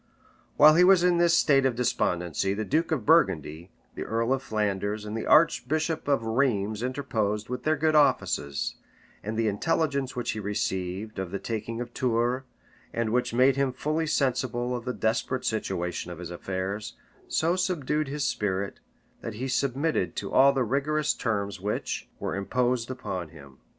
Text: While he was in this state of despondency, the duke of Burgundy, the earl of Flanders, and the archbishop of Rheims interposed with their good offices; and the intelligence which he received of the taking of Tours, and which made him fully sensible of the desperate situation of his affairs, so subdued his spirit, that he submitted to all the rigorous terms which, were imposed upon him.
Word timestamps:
While 0.57 0.73
he 0.77 0.83
was 0.83 1.03
in 1.03 1.19
this 1.19 1.37
state 1.37 1.63
of 1.63 1.75
despondency, 1.75 2.55
the 2.55 2.65
duke 2.65 2.91
of 2.91 3.05
Burgundy, 3.05 3.69
the 3.93 4.03
earl 4.03 4.33
of 4.33 4.41
Flanders, 4.41 5.05
and 5.05 5.15
the 5.15 5.27
archbishop 5.27 6.07
of 6.07 6.23
Rheims 6.25 6.81
interposed 6.81 7.49
with 7.49 7.61
their 7.65 7.75
good 7.75 7.93
offices; 7.93 8.77
and 9.23 9.37
the 9.37 9.47
intelligence 9.47 10.15
which 10.15 10.31
he 10.31 10.39
received 10.39 11.19
of 11.19 11.29
the 11.29 11.37
taking 11.37 11.79
of 11.81 11.93
Tours, 11.93 12.41
and 12.91 13.11
which 13.11 13.31
made 13.31 13.57
him 13.57 13.71
fully 13.71 14.07
sensible 14.07 14.75
of 14.75 14.85
the 14.85 14.93
desperate 14.93 15.45
situation 15.45 16.09
of 16.09 16.17
his 16.17 16.31
affairs, 16.31 16.95
so 17.27 17.55
subdued 17.55 18.07
his 18.07 18.23
spirit, 18.25 18.79
that 19.21 19.35
he 19.35 19.47
submitted 19.47 20.15
to 20.15 20.31
all 20.31 20.51
the 20.51 20.63
rigorous 20.63 21.13
terms 21.13 21.61
which, 21.61 22.09
were 22.19 22.35
imposed 22.35 22.89
upon 22.89 23.29
him. 23.29 23.59